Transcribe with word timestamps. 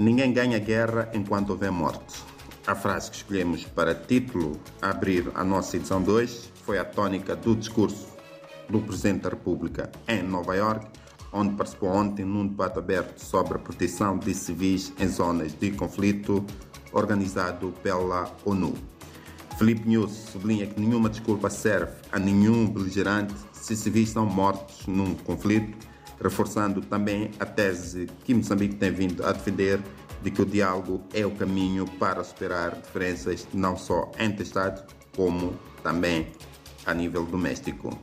Ninguém 0.00 0.32
ganha 0.32 0.58
guerra 0.58 1.10
enquanto 1.12 1.50
houver 1.50 1.70
morte. 1.70 2.24
A 2.66 2.74
frase 2.74 3.10
que 3.10 3.18
escolhemos 3.18 3.64
para 3.64 3.94
título 3.94 4.58
abrir 4.80 5.30
a 5.34 5.44
nossa 5.44 5.76
edição 5.76 6.00
2 6.00 6.52
foi 6.64 6.78
a 6.78 6.86
tônica 6.86 7.36
do 7.36 7.54
discurso 7.54 8.08
do 8.66 8.80
Presidente 8.80 9.24
da 9.24 9.28
República 9.28 9.92
em 10.08 10.22
Nova 10.22 10.56
York, 10.56 10.86
onde 11.30 11.54
participou 11.54 11.90
ontem 11.90 12.24
num 12.24 12.46
debate 12.46 12.78
aberto 12.78 13.18
sobre 13.18 13.56
a 13.56 13.58
proteção 13.58 14.16
de 14.16 14.32
civis 14.32 14.90
em 14.98 15.06
zonas 15.06 15.52
de 15.52 15.70
conflito 15.72 16.46
organizado 16.94 17.74
pela 17.82 18.34
ONU. 18.46 18.72
Felipe 19.58 19.86
News 19.86 20.12
sublinha 20.12 20.66
que 20.66 20.80
nenhuma 20.80 21.10
desculpa 21.10 21.50
serve 21.50 21.92
a 22.10 22.18
nenhum 22.18 22.66
beligerante 22.66 23.34
se 23.52 23.76
civis 23.76 24.08
são 24.08 24.24
mortos 24.24 24.86
num 24.86 25.14
conflito, 25.14 25.76
reforçando 26.20 26.80
também 26.82 27.30
a 27.40 27.46
tese 27.46 28.06
que 28.24 28.34
Moçambique 28.34 28.76
tem 28.76 28.92
vindo 28.92 29.24
a 29.24 29.32
defender 29.32 29.80
de 30.22 30.30
que 30.30 30.42
o 30.42 30.46
diálogo 30.46 31.02
é 31.14 31.24
o 31.24 31.30
caminho 31.30 31.86
para 31.98 32.22
superar 32.22 32.76
diferenças 32.76 33.46
não 33.54 33.76
só 33.76 34.10
entre 34.18 34.42
Estados, 34.42 34.82
como 35.16 35.54
também 35.82 36.28
a 36.84 36.92
nível 36.92 37.24
doméstico. 37.24 37.98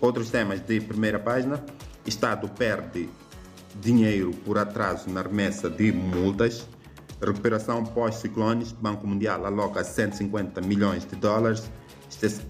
Outros 0.00 0.30
temas 0.30 0.60
de 0.60 0.80
primeira 0.80 1.18
página: 1.18 1.64
Estado 2.04 2.48
perde 2.48 3.08
dinheiro 3.80 4.32
por 4.44 4.58
atraso 4.58 5.08
na 5.08 5.22
remessa 5.22 5.70
de 5.70 5.92
multas. 5.92 6.66
Recuperação 7.20 7.84
pós-ciclones, 7.84 8.72
Banco 8.72 9.06
Mundial 9.06 9.46
aloca 9.46 9.84
150 9.84 10.60
milhões 10.60 11.06
de 11.06 11.14
dólares. 11.14 11.70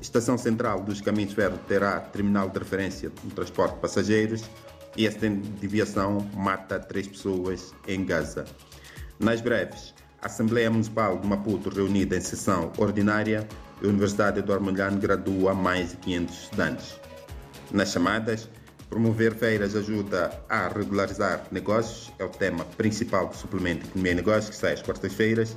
Estação 0.01 0.37
Central 0.37 0.81
dos 0.81 1.01
Caminhos 1.01 1.35
Ferro 1.35 1.59
terá 1.69 2.01
terminal 2.01 2.49
de 2.49 2.59
referência 2.59 3.13
no 3.23 3.31
transporte 3.31 3.75
de 3.75 3.81
passageiros. 3.81 4.43
E 4.97 5.07
esta 5.07 5.29
deviação 5.29 6.29
mata 6.35 6.79
três 6.79 7.07
pessoas 7.07 7.75
em 7.89 8.05
Gaza. 8.05 8.45
Nas 9.19 9.41
breves, 9.41 9.95
a 10.21 10.27
Assembleia 10.27 10.71
Municipal 10.71 11.19
de 11.19 11.27
Maputo 11.27 11.71
reunida 11.71 12.17
em 12.17 12.21
sessão 12.21 12.73
ordinária 12.77 13.47
a 13.83 13.89
Universidade 13.89 14.39
Eduardo 14.39 14.65
Mondlane 14.65 14.99
gradua 15.01 15.55
mais 15.55 15.91
de 15.91 15.97
500 15.99 16.43
estudantes. 16.43 17.01
Nas 17.73 17.91
chamadas, 17.91 18.49
promover 18.89 19.35
feiras 19.35 19.75
ajuda 19.75 20.31
a 20.49 20.69
regularizar 20.69 21.47
negócios, 21.51 22.13
é 22.19 22.25
o 22.25 22.29
tema 22.29 22.65
principal 22.77 23.29
do 23.29 23.37
suplemento 23.37 23.87
Economia 23.87 24.13
e 24.13 24.15
Negócios, 24.15 24.51
que 24.51 24.57
sai 24.57 24.75
às 24.75 24.83
quartas-feiras. 24.83 25.57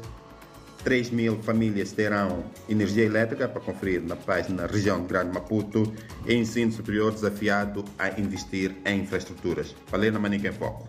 3 0.86 1.10
mil 1.10 1.42
famílias 1.42 1.92
terão 1.94 2.46
energia 2.70 3.04
elétrica 3.04 3.48
para 3.48 3.60
conferir 3.60 4.04
na 4.04 4.16
página 4.16 4.68
Região 4.68 5.02
de 5.02 5.08
Grande 5.08 5.34
Maputo 5.34 5.92
e 6.28 6.36
ensino 6.36 6.72
superior 6.72 7.12
desafiado 7.12 7.84
a 7.98 8.08
investir 8.20 8.76
em 8.86 9.02
infraestruturas. 9.02 9.76
Falei 9.88 10.12
na 10.12 10.20
Manica 10.20 10.48
em 10.48 10.52
Foco. 10.52 10.86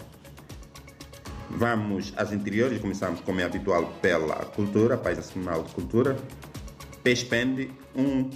Vamos 1.48 2.12
às 2.14 2.30
interiores, 2.30 2.78
começamos 2.78 3.20
como 3.20 3.40
é 3.40 3.44
habitual 3.44 3.86
pela 4.02 4.34
cultura, 4.44 4.98
página 4.98 5.22
semanal 5.22 5.62
de 5.62 5.72
cultura. 5.72 6.14
Pespende 7.02 7.70
um 7.94 8.28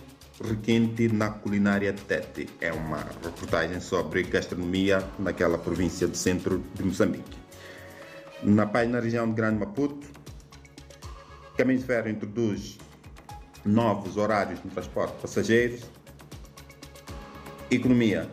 requinte 0.42 1.08
na 1.08 1.28
culinária 1.28 1.92
Tete. 1.92 2.48
É 2.58 2.72
uma 2.72 3.05
reportagem 3.22 3.81
sobre 3.81 4.22
gastronomia 4.22 5.05
naquela 5.19 5.58
província 5.58 6.08
do 6.08 6.16
centro 6.16 6.64
de 6.75 6.83
Moçambique. 6.83 7.38
Na 8.42 8.64
página 8.64 8.98
região 8.98 9.28
de 9.28 9.34
Grande 9.34 9.58
Maputo, 9.58 10.19
Caminho 11.61 11.78
de 11.78 11.84
Ferro 11.84 12.08
introduz 12.08 12.78
novos 13.66 14.16
horários 14.16 14.64
no 14.64 14.70
transporte 14.70 15.16
de 15.16 15.20
passageiros. 15.20 15.83
Economia, 17.70 18.30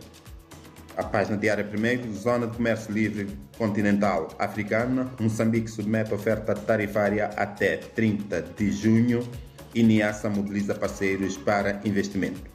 a 0.95 1.03
página 1.03 1.35
diária 1.35 1.65
primeiro, 1.65 2.09
Zona 2.13 2.47
de 2.47 2.55
Comércio 2.55 2.93
Livre 2.93 3.27
Continental 3.57 4.29
Africana, 4.39 5.11
Moçambique 5.19 5.69
submete 5.69 6.13
oferta 6.13 6.55
tarifária 6.55 7.25
até 7.35 7.75
30 7.75 8.43
de 8.43 8.71
junho 8.71 9.27
e 9.75 9.83
NIASA 9.83 10.29
mobiliza 10.29 10.73
parceiros 10.73 11.35
para 11.35 11.81
investimento. 11.83 12.49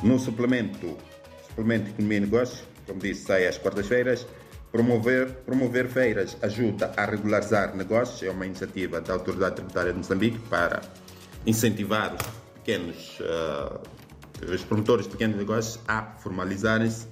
No 0.00 0.16
suplemento, 0.20 0.96
suplemento 1.48 1.90
Economia 1.90 2.18
e 2.18 2.20
Negócios, 2.20 2.62
como 2.86 3.00
disse, 3.00 3.24
sai 3.24 3.48
às 3.48 3.58
quartas-feiras, 3.58 4.28
promover, 4.74 5.30
promover 5.46 5.86
feiras 5.86 6.36
ajuda 6.42 6.92
a 6.96 7.04
regularizar 7.04 7.76
negócios, 7.76 8.24
é 8.24 8.30
uma 8.32 8.44
iniciativa 8.44 9.00
da 9.00 9.12
Autoridade 9.12 9.54
Tributária 9.54 9.92
de 9.92 9.98
Moçambique 9.98 10.36
para 10.50 10.82
incentivar 11.46 12.12
os 12.12 12.26
pequenos, 12.54 13.20
uh, 13.20 14.52
os 14.52 14.64
promotores 14.64 15.06
de 15.06 15.12
pequenos 15.12 15.36
negócios 15.36 15.78
a 15.86 16.02
formalizarem-se. 16.18 17.06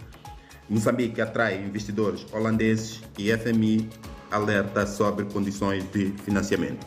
Moçambique 0.69 1.21
atrai 1.21 1.63
investidores 1.63 2.27
holandeses 2.33 3.01
e 3.17 3.31
FMI 3.31 3.89
alerta 4.33 4.85
sobre 4.85 5.25
condições 5.27 5.89
de 5.93 6.07
financiamento. 6.25 6.85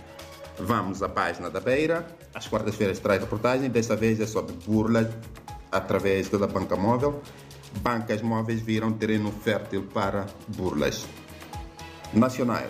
Vamos 0.59 1.01
à 1.01 1.07
página 1.07 1.49
da 1.49 1.61
Beira. 1.61 2.05
Às 2.33 2.49
quartas-feiras 2.49 2.99
traz 2.99 3.21
reportagem. 3.21 3.69
Desta 3.69 3.95
vez 3.95 4.19
é 4.19 4.27
sobre 4.27 4.53
burla 4.65 5.09
através 5.71 6.27
da 6.27 6.47
banca 6.47 6.75
móvel. 6.75 7.21
Bancas 7.81 8.21
móveis 8.21 8.61
viram 8.61 8.91
terreno 8.93 9.31
fértil 9.31 9.83
para 9.93 10.25
burlas. 10.47 11.05
Nacional. 12.13 12.63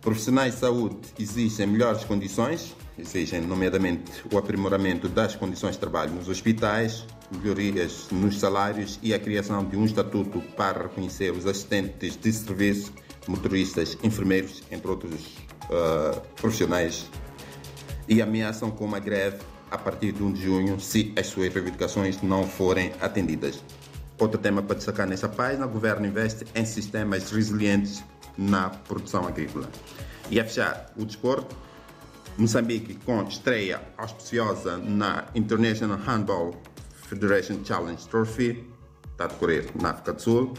Profissionais 0.00 0.54
de 0.54 0.60
saúde 0.60 0.96
exigem 1.18 1.66
melhores 1.66 2.04
condições, 2.04 2.74
exigem 2.98 3.40
nomeadamente 3.40 4.10
o 4.32 4.36
aprimoramento 4.36 5.08
das 5.08 5.36
condições 5.36 5.72
de 5.72 5.78
trabalho 5.78 6.12
nos 6.12 6.28
hospitais, 6.28 7.06
melhorias 7.30 8.08
nos 8.10 8.38
salários 8.38 8.98
e 9.02 9.14
a 9.14 9.18
criação 9.18 9.64
de 9.64 9.76
um 9.76 9.84
estatuto 9.84 10.40
para 10.56 10.82
reconhecer 10.82 11.30
os 11.32 11.46
assistentes 11.46 12.16
de 12.16 12.32
serviço, 12.32 12.92
motoristas, 13.28 13.96
enfermeiros, 14.02 14.62
entre 14.70 14.88
outros 14.88 15.36
uh, 15.70 16.20
profissionais 16.36 17.06
e 18.08 18.20
ameaçam 18.20 18.70
com 18.70 18.84
uma 18.84 18.98
greve 18.98 19.38
a 19.72 19.78
partir 19.78 20.12
de 20.12 20.22
1 20.22 20.32
de 20.32 20.42
junho 20.42 20.78
se 20.78 21.12
as 21.16 21.26
suas 21.26 21.52
reivindicações 21.52 22.20
não 22.22 22.46
forem 22.46 22.92
atendidas. 23.00 23.64
Outro 24.18 24.38
tema 24.38 24.62
para 24.62 24.76
destacar 24.76 25.06
nessa 25.06 25.28
página: 25.28 25.66
o 25.66 25.68
governo 25.68 26.06
investe 26.06 26.44
em 26.54 26.64
sistemas 26.64 27.30
resilientes 27.30 28.04
na 28.36 28.68
produção 28.68 29.26
agrícola. 29.26 29.68
E 30.30 30.38
a 30.38 30.44
fechar 30.44 30.92
o 30.96 31.04
desporto, 31.04 31.56
Moçambique 32.38 32.94
com 33.04 33.22
estreia 33.24 33.80
auspiciosa 33.96 34.78
na 34.78 35.24
International 35.34 35.98
Handball 35.98 36.54
Federation 37.08 37.62
Challenge 37.64 38.06
Trophy, 38.08 38.64
está 39.10 39.24
a 39.24 39.26
decorrer 39.28 39.66
na 39.80 39.90
África 39.90 40.12
do 40.12 40.22
Sul. 40.22 40.54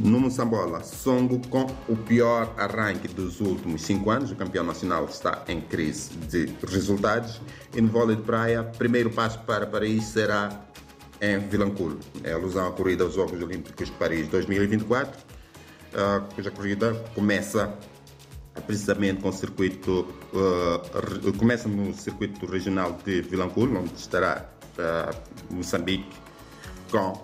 No 0.00 0.18
Moçambola, 0.18 0.82
Songo 0.82 1.40
com 1.48 1.66
o 1.88 1.96
pior 1.96 2.52
arranque 2.56 3.08
dos 3.08 3.40
últimos 3.40 3.82
cinco 3.82 4.10
anos. 4.10 4.30
O 4.30 4.36
campeão 4.36 4.64
nacional 4.64 5.04
está 5.04 5.44
em 5.48 5.60
crise 5.60 6.10
de 6.28 6.52
resultados. 6.66 7.40
E 7.74 7.80
no 7.80 7.88
vôlei 7.88 8.16
de 8.16 8.22
praia, 8.22 8.64
primeiro 8.64 9.10
passo 9.10 9.38
para 9.40 9.66
Paris 9.66 10.04
será 10.04 10.64
em 11.20 11.38
Vilanculo. 11.38 11.98
É 12.24 12.32
alusão 12.32 12.68
à 12.68 12.72
corrida 12.72 13.04
aos 13.04 13.14
Jogos 13.14 13.40
Olímpicos 13.40 13.88
de 13.88 13.92
Paris 13.92 14.26
2024, 14.28 15.20
cuja 16.34 16.50
corrida 16.50 16.94
começa 17.14 17.72
precisamente 18.66 19.22
com 19.22 19.28
o 19.28 19.32
circuito, 19.32 20.06
uh, 20.34 21.32
começa 21.38 21.68
no 21.68 21.94
circuito 21.94 22.44
regional 22.46 22.98
de 23.04 23.22
Vilanculo, 23.22 23.80
onde 23.80 23.94
estará 23.94 24.48
uh, 24.78 25.54
Moçambique 25.54 26.10
com 26.90 27.12
uh, 27.12 27.22